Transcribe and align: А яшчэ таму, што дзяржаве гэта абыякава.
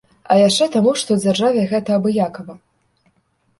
А 0.35 0.37
яшчэ 0.37 0.67
таму, 0.75 0.93
што 1.01 1.17
дзяржаве 1.19 1.67
гэта 1.75 1.89
абыякава. 2.03 2.53